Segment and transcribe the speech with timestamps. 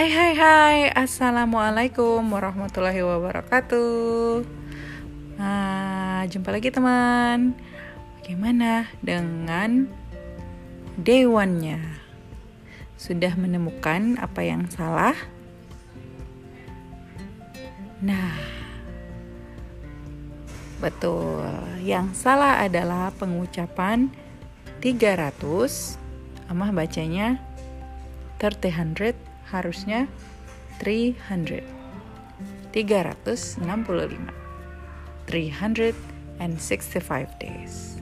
[0.00, 0.78] Hai hai hai.
[0.96, 4.48] Assalamualaikum warahmatullahi wabarakatuh.
[5.36, 7.52] Nah, jumpa lagi teman.
[8.16, 9.92] Bagaimana dengan
[10.96, 12.00] dewannya?
[12.96, 15.12] Sudah menemukan apa yang salah?
[18.00, 18.40] Nah,
[20.80, 21.44] betul.
[21.84, 24.08] Yang salah adalah pengucapan
[24.80, 25.36] 300
[26.48, 27.36] Amah bacanya
[28.40, 30.06] 300 harusnya
[30.78, 31.66] 300
[32.72, 33.60] 365
[35.26, 38.00] 365 days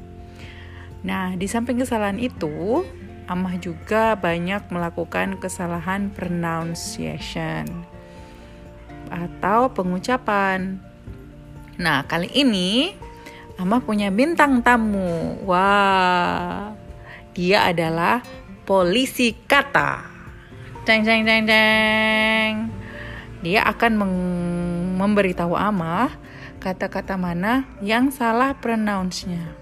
[1.07, 2.83] Nah, di samping kesalahan itu,
[3.29, 7.69] Amah juga banyak melakukan kesalahan pronunciation
[9.13, 10.81] atau pengucapan.
[11.77, 12.97] Nah, kali ini
[13.61, 15.45] Amah punya bintang tamu.
[15.45, 16.73] Wah,
[17.37, 18.25] dia adalah
[18.65, 20.18] polisi kata.
[20.89, 22.73] Ceng ceng ceng ceng.
[23.45, 23.93] Dia akan
[24.97, 26.09] memberitahu Ama
[26.65, 29.53] kata-kata mana yang salah pronounce-nya.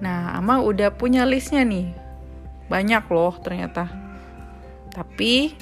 [0.00, 1.92] Nah, Ama udah punya listnya nih.
[2.64, 3.92] Banyak loh ternyata.
[4.88, 5.52] Tapi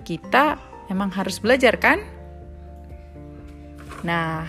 [0.00, 2.00] kita emang harus belajar kan?
[4.00, 4.48] Nah,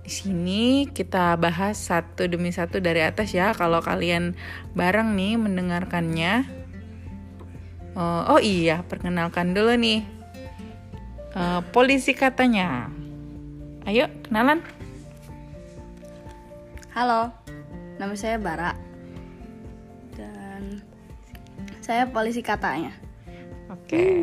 [0.00, 3.52] di sini kita bahas satu demi satu dari atas ya.
[3.52, 4.32] Kalau kalian
[4.72, 6.55] bareng nih mendengarkannya,
[7.96, 10.04] Uh, oh iya, perkenalkan dulu nih.
[11.32, 12.92] Uh, polisi katanya.
[13.88, 14.60] Ayo, kenalan.
[16.92, 17.32] Halo,
[17.96, 18.76] nama saya Bara.
[20.12, 20.84] Dan
[21.80, 22.92] saya polisi katanya.
[23.72, 23.96] Oke.
[23.96, 24.20] Okay.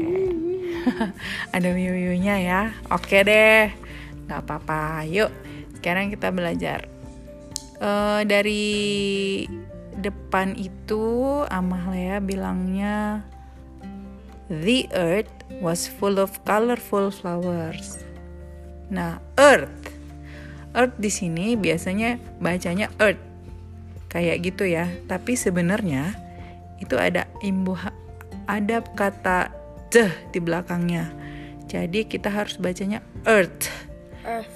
[1.58, 2.62] Ada miu-miunya ya.
[2.94, 3.74] Oke deh.
[4.30, 5.02] Gak apa-apa.
[5.10, 5.34] Yuk,
[5.82, 6.86] sekarang kita belajar.
[7.82, 8.70] Uh, dari
[9.98, 13.33] depan itu Amalia bilangnya
[14.52, 15.32] The earth
[15.64, 18.04] was full of colorful flowers.
[18.92, 19.72] Nah, earth.
[20.76, 23.22] Earth di sini biasanya bacanya earth.
[24.12, 24.92] Kayak gitu ya.
[25.08, 26.14] Tapi sebenarnya
[26.84, 27.80] itu ada imbuh
[28.46, 29.50] ada kata
[29.96, 31.10] the di belakangnya.
[31.72, 33.72] Jadi kita harus bacanya earth.
[34.28, 34.56] Earth.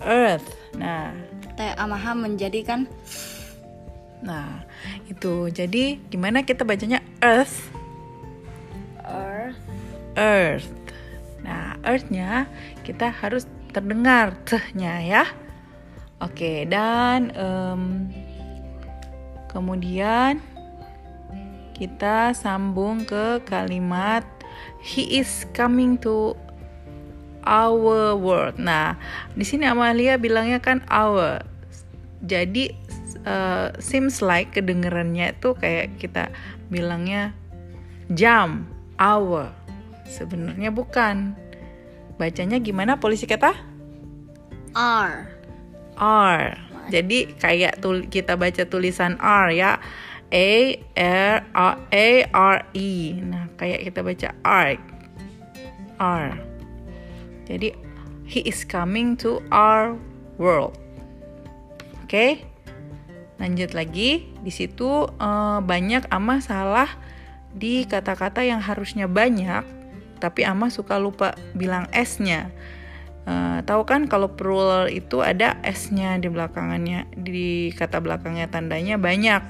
[0.00, 0.48] Earth.
[0.78, 1.10] Nah,
[1.54, 2.86] T amaha menjadikan
[4.24, 4.64] Nah,
[5.04, 5.52] itu.
[5.52, 7.68] Jadi gimana kita bacanya earth?
[10.18, 10.70] Earth.
[11.44, 12.48] Nah, earthnya
[12.82, 13.44] kita harus
[13.74, 15.24] terdengar tehnya ya.
[16.22, 18.08] Oke, dan um,
[19.50, 20.40] kemudian
[21.74, 24.22] kita sambung ke kalimat
[24.78, 26.38] he is coming to
[27.44, 28.56] our world.
[28.56, 28.96] Nah,
[29.34, 31.44] di sini Amalia bilangnya kan our.
[32.24, 32.72] Jadi
[33.28, 36.32] uh, seems like kedengarannya itu kayak kita
[36.72, 37.36] bilangnya
[38.12, 38.64] jam,
[38.96, 39.52] hour.
[40.04, 41.36] Sebenarnya bukan.
[42.14, 43.52] Bacanya gimana polisi kata?
[44.76, 45.10] R.
[45.98, 46.42] R.
[46.92, 49.72] Jadi kayak tul kita baca tulisan R ya.
[50.34, 50.50] A
[50.98, 51.36] R
[51.90, 52.90] A R E.
[53.18, 54.68] Nah, kayak kita baca R.
[55.98, 56.26] R.
[57.44, 57.68] Jadi
[58.24, 59.96] he is coming to our
[60.36, 60.76] world.
[62.04, 62.10] Oke.
[62.10, 62.30] Okay?
[63.38, 64.30] Lanjut lagi.
[64.40, 66.88] Di situ uh, banyak ama salah
[67.54, 69.83] di kata-kata yang harusnya banyak
[70.24, 72.48] tapi Ama suka lupa bilang S-nya.
[73.28, 79.44] Uh, tahu kan kalau plural itu ada S-nya di belakangannya, di kata belakangnya tandanya banyak.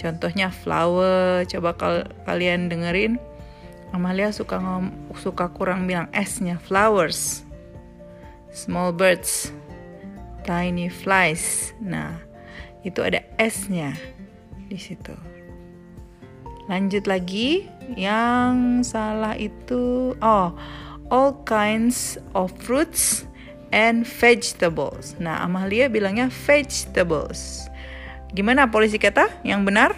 [0.00, 3.20] Contohnya flower, coba kal kalian dengerin.
[3.92, 7.44] Amalia suka ngom suka kurang bilang S-nya, flowers.
[8.48, 9.52] Small birds,
[10.48, 11.76] tiny flies.
[11.84, 12.16] Nah,
[12.80, 13.92] itu ada S-nya
[14.72, 15.12] di situ.
[16.70, 17.66] Lanjut lagi,
[17.98, 20.54] yang salah itu oh,
[21.10, 23.26] all kinds of fruits
[23.74, 25.18] and vegetables.
[25.18, 27.66] Nah, Amalia bilangnya vegetables.
[28.32, 29.96] Gimana polisi kata yang benar?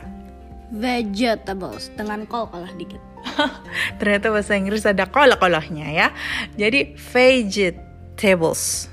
[0.72, 2.98] Vegetables dengan kol kalah dikit.
[4.00, 6.09] Ternyata bahasa Inggris ada kol-kolahnya ya.
[6.56, 8.89] Jadi vegetables.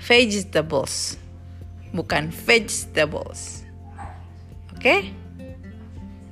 [0.00, 1.18] Vegetables.
[1.90, 3.66] Bukan vegetables.
[4.72, 4.80] Oke?
[4.80, 5.00] Okay?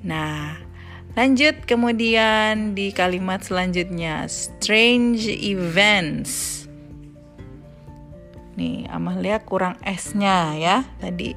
[0.06, 0.67] Nah,
[1.16, 6.64] Lanjut kemudian di kalimat selanjutnya strange events.
[8.58, 10.76] Nih, Amalia kurang S-nya ya.
[10.98, 11.32] Tadi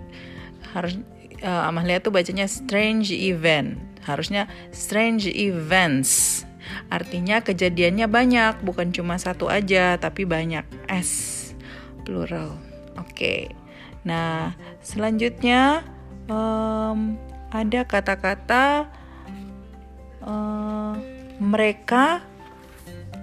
[0.73, 0.97] harus
[1.45, 3.77] uh, Amalia tuh bacanya strange event.
[4.01, 6.41] Harusnya strange events.
[6.89, 10.65] Artinya kejadiannya banyak, bukan cuma satu aja, tapi banyak.
[10.89, 11.53] S
[12.03, 12.57] plural.
[12.97, 13.13] Oke.
[13.13, 13.41] Okay.
[14.01, 15.85] Nah, selanjutnya
[16.25, 17.18] um,
[17.53, 18.89] ada kata-kata
[20.25, 20.95] uh,
[21.41, 22.21] mereka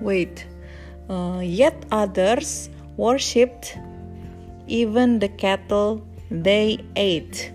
[0.03, 0.47] wait.
[1.09, 2.69] Uh, yet others
[3.01, 3.79] worshipped
[4.69, 7.51] even the cattle they ate.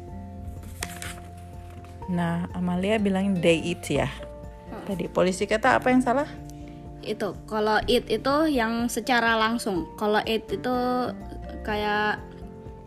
[2.09, 4.09] Nah, Amalia bilangin they eat ya.
[4.83, 6.27] Tadi polisi kata apa yang salah?
[7.05, 9.87] Itu kalau it itu yang secara langsung.
[9.95, 10.75] Kalau it itu
[11.63, 12.19] kayak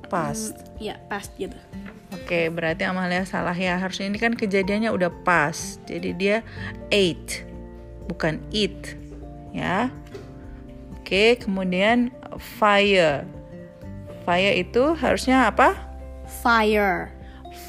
[0.07, 0.55] Past.
[0.79, 1.57] ya past gitu.
[2.15, 3.79] Oke, berarti Amalia salah ya.
[3.79, 5.79] Harusnya ini kan kejadiannya udah pas.
[5.91, 6.37] Jadi dia
[6.91, 7.43] ate,
[8.07, 8.95] bukan eat.
[9.51, 9.91] Ya.
[10.99, 12.15] Oke, kemudian
[12.59, 13.27] fire.
[14.27, 15.75] Fire itu harusnya apa?
[16.43, 17.15] Fire.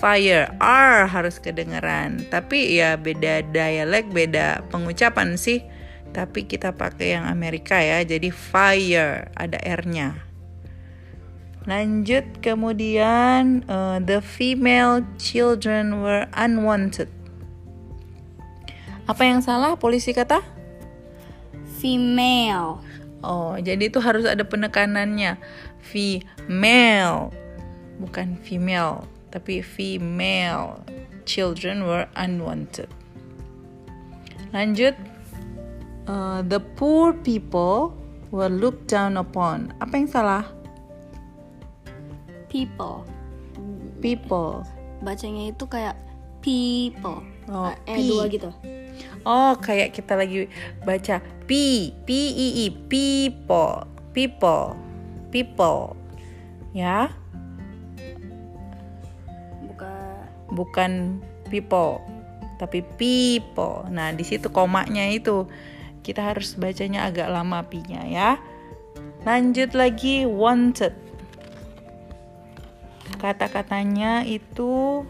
[0.02, 0.50] Fire.
[0.62, 2.26] R harus kedengeran.
[2.30, 5.66] Tapi ya beda dialek, beda pengucapan sih.
[6.14, 8.02] Tapi kita pakai yang Amerika ya.
[8.02, 10.27] Jadi fire, ada R-nya.
[11.68, 17.12] Lanjut kemudian uh, the female children were unwanted.
[19.04, 20.40] Apa yang salah polisi kata?
[21.84, 22.80] Female.
[23.20, 25.36] Oh, jadi itu harus ada penekanannya.
[25.84, 27.36] Female.
[28.00, 30.80] Bukan female, tapi female.
[31.28, 32.88] Children were unwanted.
[34.56, 34.96] Lanjut.
[36.08, 37.92] Uh, the poor people
[38.32, 39.76] were looked down upon.
[39.84, 40.57] Apa yang salah?
[42.48, 43.04] People.
[44.00, 44.64] People.
[45.04, 45.96] Bacanya itu kayak
[46.42, 47.22] people.
[47.52, 48.08] Oh, P.
[48.08, 48.50] dua gitu.
[49.28, 50.48] Oh, kayak kita lagi
[50.84, 51.52] baca P,
[52.04, 53.84] P I I, people,
[54.16, 54.76] people,
[55.32, 55.96] people.
[56.76, 57.10] Ya,
[59.68, 59.98] Bukan
[60.52, 60.92] bukan
[61.50, 62.04] people,
[62.60, 63.88] tapi people.
[63.92, 65.48] Nah, di situ komanya itu
[66.06, 68.30] kita harus bacanya agak lama P-nya ya.
[69.28, 70.96] Lanjut lagi wanted.
[73.18, 75.04] Kata-katanya itu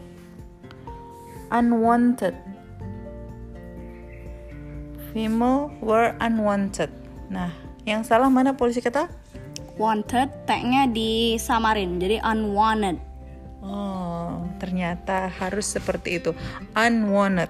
[1.52, 2.36] unwanted.
[5.12, 6.92] Female were unwanted.
[7.28, 7.52] Nah,
[7.84, 9.08] yang salah mana polisi kata?
[9.78, 12.02] wanted, tag-nya disamarin.
[12.02, 12.98] Jadi unwanted.
[13.62, 16.34] Oh, ternyata harus seperti itu.
[16.74, 17.50] Unwanted.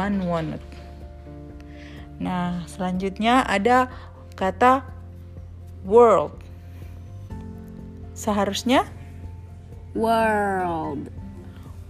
[0.00, 0.60] Unwanted.
[2.18, 3.92] Nah, selanjutnya ada
[4.34, 4.82] kata
[5.84, 6.34] world.
[8.16, 8.88] Seharusnya
[9.94, 11.08] World.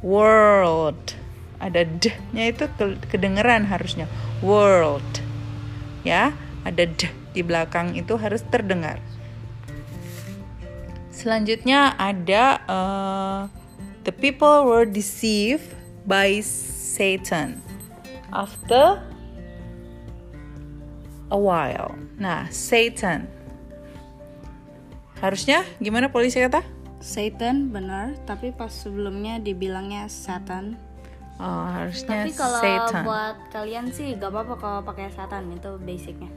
[0.05, 1.17] world.
[1.57, 4.05] Ada d-nya itu ke- kedengeran harusnya.
[4.45, 5.25] World.
[6.05, 6.37] Ya,
[6.69, 9.01] ada d di belakang itu harus terdengar.
[11.11, 13.41] Selanjutnya ada uh,
[14.05, 15.73] the people were deceived
[16.05, 17.65] by Satan
[18.29, 19.01] after
[21.33, 21.97] a while.
[22.21, 23.27] Nah, Satan.
[25.19, 26.61] Harusnya gimana polisi kata?
[27.05, 30.81] Satan benar, tapi pas sebelumnya dibilangnya Satan.
[31.37, 33.03] Oh, harusnya Tapi kalau Satan.
[33.05, 36.33] buat kalian sih gak apa-apa kalau pakai Satan itu basicnya.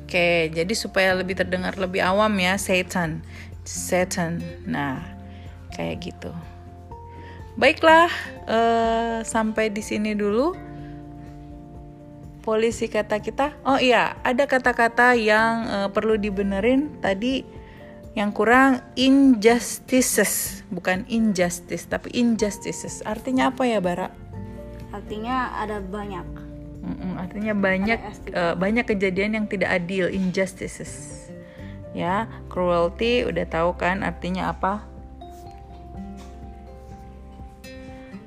[0.00, 3.20] Oke, jadi supaya lebih terdengar lebih awam ya, Satan.
[3.68, 4.40] Satan.
[4.64, 5.04] Nah,
[5.76, 6.32] kayak gitu.
[7.60, 8.08] Baiklah,
[8.48, 10.56] eh, sampai di sini dulu.
[12.40, 17.55] Polisi kata kita, oh iya, ada kata-kata yang eh, perlu dibenerin tadi.
[18.16, 23.04] Yang kurang injustices, bukan injustice, tapi injustices.
[23.04, 24.08] Artinya apa ya, Bara?
[24.88, 26.24] Artinya ada banyak.
[26.80, 28.00] Mm-mm, artinya banyak
[28.32, 31.28] eh, banyak kejadian yang tidak adil, injustices.
[31.92, 34.80] Ya, cruelty udah tahu kan artinya apa?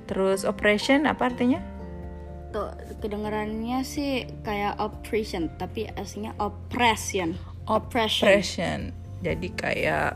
[0.06, 1.66] Terus oppression apa artinya?
[2.54, 7.42] Tuh kedengarannya sih kayak oppression, tapi aslinya oppression.
[7.66, 8.30] Oppression.
[8.30, 9.09] Oppression.
[9.20, 10.16] Jadi kayak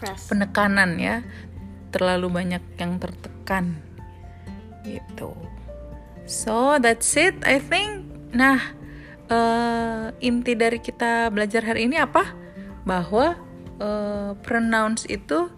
[0.00, 0.32] press.
[0.32, 1.20] penekanan ya.
[1.90, 3.76] Terlalu banyak yang tertekan.
[4.86, 5.36] Gitu.
[6.24, 8.06] So that's it I think.
[8.30, 8.62] Nah,
[9.26, 12.22] eh, inti dari kita belajar hari ini apa?
[12.86, 13.36] Bahwa
[13.82, 15.50] eh, pronouns itu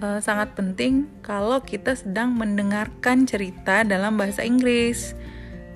[0.00, 5.12] eh, sangat penting kalau kita sedang mendengarkan cerita dalam bahasa Inggris.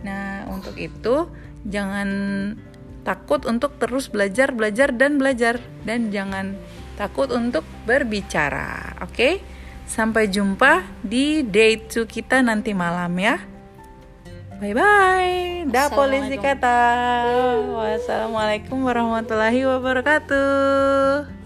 [0.01, 1.29] Nah, untuk itu
[1.69, 2.09] jangan
[3.03, 6.57] takut untuk terus belajar, belajar dan belajar dan jangan
[7.01, 9.01] takut untuk berbicara.
[9.01, 9.41] Oke?
[9.89, 13.43] Sampai jumpa di day 2 kita nanti malam ya.
[14.61, 15.65] Bye bye.
[15.73, 16.77] Dah polisi kata.
[17.75, 21.40] Wassalamualaikum warahmatullahi wabarakatuh.